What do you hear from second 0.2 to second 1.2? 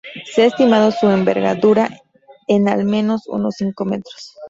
Se ha estimado su